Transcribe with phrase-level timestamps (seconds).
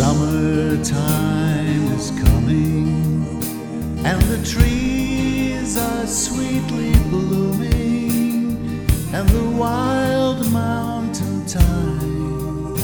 [0.00, 3.26] Winter time is coming,
[4.06, 8.56] and the trees are sweetly blooming,
[9.12, 12.74] and the wild mountain thyme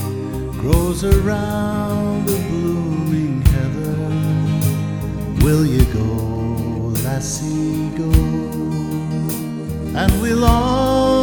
[0.60, 3.96] grows around the blooming heather.
[5.42, 8.10] Will you go, lassie, go?
[9.96, 11.17] And we'll all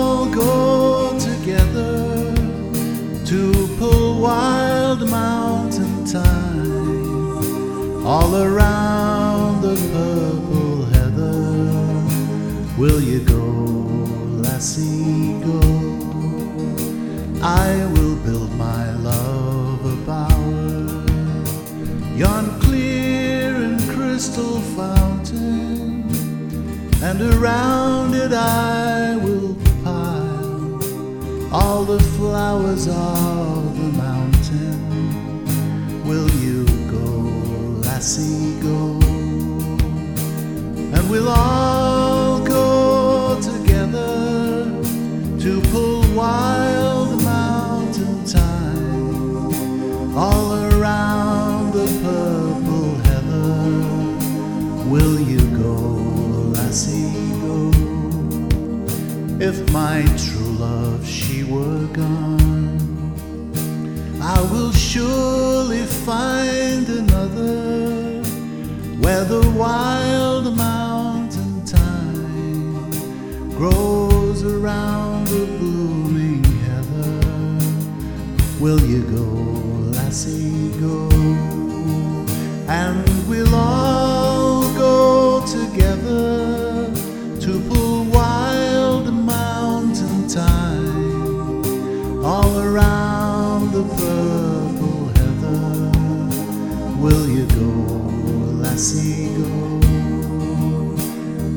[6.16, 11.42] thyme all around the purple heather.
[12.82, 13.46] Will you go,
[14.44, 15.62] lassie, go?
[17.42, 20.84] I will build my love a bower,
[22.22, 26.08] yon clear and crystal fountain,
[27.08, 30.80] and around it I will pile
[31.54, 33.35] all the flowers of
[41.16, 44.66] we'll all go together
[45.40, 53.64] to pull wild mountain thyme all around the purple heather.
[54.90, 55.76] Will you go,
[56.56, 57.14] lassie,
[57.46, 57.72] go?
[59.40, 62.76] If my true love she were gone,
[64.22, 66.75] I will surely find
[73.58, 77.22] grows around the blooming heather.
[78.60, 79.24] Will you go,
[79.96, 81.10] lassie, go?
[82.68, 86.94] And we'll all go together
[87.40, 91.64] to pull wild mountain thyme
[92.26, 95.92] all around the purple heather.
[97.00, 97.72] Will you go,
[98.62, 99.46] lassie, go?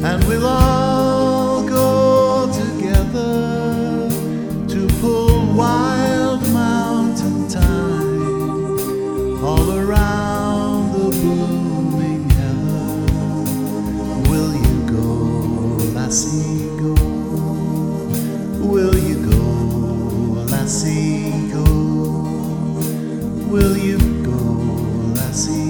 [0.07, 0.68] And we'll all
[16.09, 16.95] lassie, go?
[18.67, 19.43] Will you go,
[20.49, 21.65] lassie, go?
[23.53, 24.41] Will you go,
[25.21, 25.68] lassie?